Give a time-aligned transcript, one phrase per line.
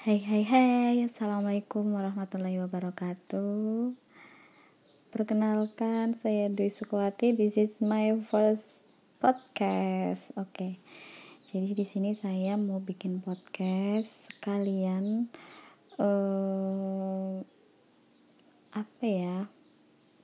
[0.00, 0.96] Hai hai hai.
[1.04, 3.92] Assalamualaikum warahmatullahi wabarakatuh.
[5.12, 8.88] Perkenalkan saya Dwi Sukwati This is my first
[9.20, 10.32] podcast.
[10.40, 10.56] Oke.
[10.56, 10.72] Okay.
[11.52, 15.28] Jadi di sini saya mau bikin podcast Kalian
[16.00, 17.44] uh,
[18.72, 19.52] Apa ya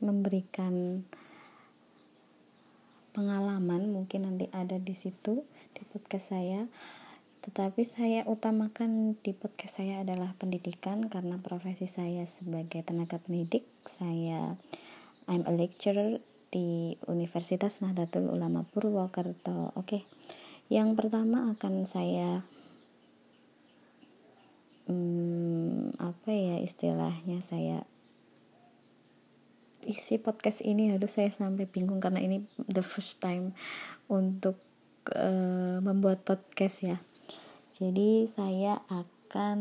[0.00, 1.04] Memberikan
[3.12, 3.92] pengalaman.
[3.92, 5.44] Mungkin nanti ada di situ
[5.76, 6.64] di podcast saya
[7.46, 13.62] tetapi saya utamakan di podcast saya adalah pendidikan karena profesi saya sebagai tenaga pendidik.
[13.86, 14.58] Saya
[15.30, 16.18] I'm a lecturer
[16.50, 19.70] di Universitas Nahdlatul Ulama Purwokerto.
[19.78, 20.10] Oke.
[20.66, 22.42] Yang pertama akan saya
[24.90, 27.86] hmm, apa ya istilahnya saya
[29.86, 33.54] isi podcast ini harus saya sampai bingung karena ini the first time
[34.10, 34.58] untuk
[35.14, 36.98] uh, membuat podcast ya
[37.76, 39.60] jadi saya akan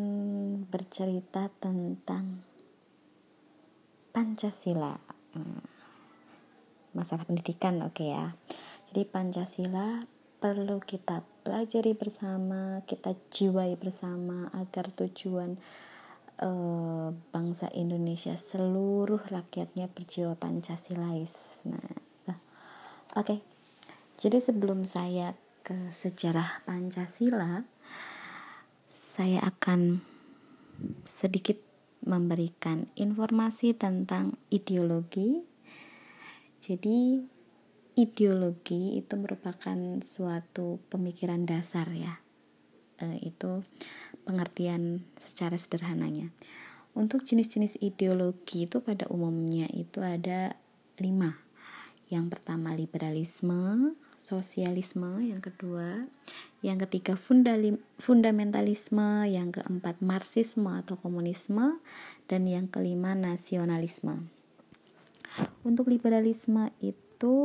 [0.71, 2.39] bercerita tentang
[4.15, 4.95] Pancasila.
[5.35, 5.59] Hmm.
[6.95, 8.31] Masalah pendidikan, oke okay ya.
[8.87, 10.07] Jadi Pancasila
[10.39, 15.59] perlu kita pelajari bersama, kita jiwai bersama agar tujuan
[16.39, 21.59] uh, bangsa Indonesia seluruh rakyatnya berjiwa Pancasilais.
[21.67, 21.83] Nah,
[22.31, 22.39] oke.
[23.19, 23.39] Okay.
[24.15, 25.35] Jadi sebelum saya
[25.67, 27.74] ke sejarah Pancasila,
[29.15, 30.03] saya akan
[31.07, 31.55] sedikit
[32.03, 35.39] memberikan informasi tentang ideologi.
[36.59, 37.23] Jadi,
[37.95, 42.19] ideologi itu merupakan suatu pemikiran dasar, ya.
[42.99, 43.63] E, itu
[44.27, 46.35] pengertian secara sederhananya.
[46.91, 50.59] Untuk jenis-jenis ideologi itu pada umumnya itu ada
[50.99, 51.39] lima.
[52.11, 53.95] Yang pertama liberalisme,
[54.25, 56.09] sosialisme, yang kedua,
[56.65, 57.13] yang ketiga
[58.01, 61.77] fundamentalisme, yang keempat marxisme atau komunisme,
[62.25, 64.25] dan yang kelima nasionalisme.
[65.61, 67.37] Untuk liberalisme itu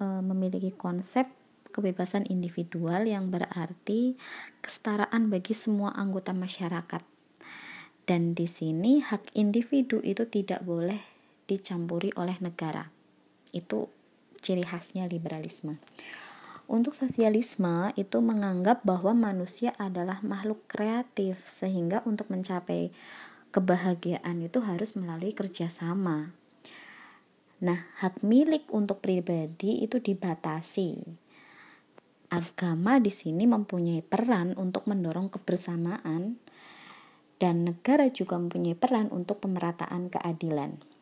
[0.00, 1.28] e, memiliki konsep
[1.68, 4.16] kebebasan individual yang berarti
[4.64, 7.04] kesetaraan bagi semua anggota masyarakat.
[8.08, 11.02] Dan di sini hak individu itu tidak boleh
[11.44, 12.88] dicampuri oleh negara.
[13.50, 14.03] Itu
[14.44, 15.80] ciri khasnya liberalisme.
[16.68, 22.92] Untuk sosialisme itu menganggap bahwa manusia adalah makhluk kreatif sehingga untuk mencapai
[23.52, 26.32] kebahagiaan itu harus melalui kerjasama.
[27.64, 31.04] Nah, hak milik untuk pribadi itu dibatasi.
[32.32, 36.40] Agama di sini mempunyai peran untuk mendorong kebersamaan
[37.38, 40.93] dan negara juga mempunyai peran untuk pemerataan keadilan.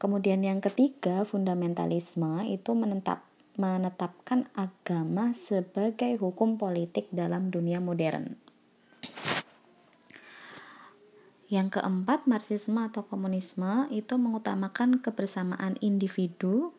[0.00, 3.20] Kemudian yang ketiga, fundamentalisme itu menetap,
[3.60, 8.40] menetapkan agama sebagai hukum politik dalam dunia modern.
[11.52, 16.72] Yang keempat, marxisme atau komunisme itu mengutamakan kebersamaan individu,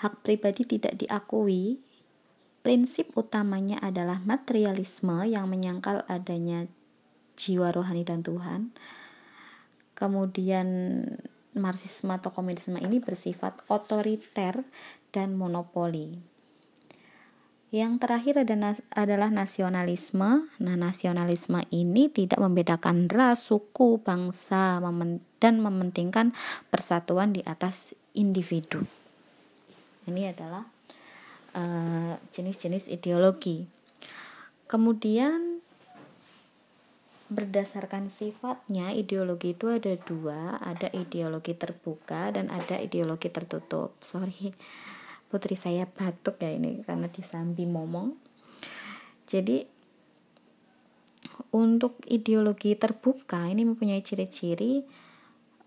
[0.00, 1.84] hak pribadi tidak diakui.
[2.64, 6.64] Prinsip utamanya adalah materialisme yang menyangkal adanya
[7.36, 8.72] jiwa rohani dan Tuhan.
[9.92, 10.68] Kemudian
[11.54, 14.66] Marxisme atau komunisme ini bersifat otoriter
[15.14, 16.34] dan monopoli.
[17.74, 18.34] Yang terakhir
[18.94, 20.46] adalah nasionalisme.
[20.62, 24.78] Nah, nasionalisme ini tidak membedakan ras, suku, bangsa,
[25.42, 26.30] dan mementingkan
[26.70, 28.86] persatuan di atas individu.
[30.06, 30.62] Ini adalah
[31.58, 33.66] eh, jenis-jenis uh, ideologi.
[34.70, 35.53] Kemudian
[37.32, 40.60] berdasarkan sifatnya ideologi itu ada dua.
[40.60, 43.96] Ada ideologi terbuka dan ada ideologi tertutup.
[44.04, 44.52] Sorry
[45.34, 48.14] putri saya batuk ya ini karena disambi momong.
[49.26, 49.66] Jadi
[51.50, 54.86] untuk ideologi terbuka ini mempunyai ciri-ciri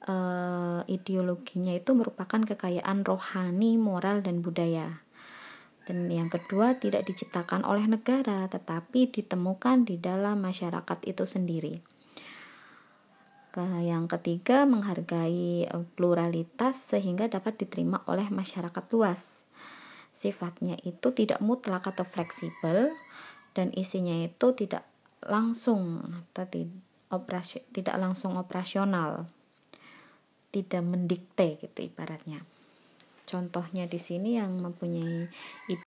[0.08, 5.04] uh, ideologinya itu merupakan kekayaan rohani moral dan budaya
[5.88, 11.80] dan yang kedua, tidak diciptakan oleh negara, tetapi ditemukan di dalam masyarakat itu sendiri.
[13.58, 19.50] Yang ketiga, menghargai eh, pluralitas sehingga dapat diterima oleh masyarakat luas.
[20.14, 22.94] Sifatnya itu tidak mutlak atau fleksibel
[23.58, 24.86] dan isinya itu tidak
[25.26, 26.06] langsung
[26.36, 26.46] atau
[27.74, 29.26] tidak langsung operasional.
[30.54, 32.57] Tidak mendikte gitu ibaratnya.
[33.28, 35.28] Contohnya di sini yang mempunyai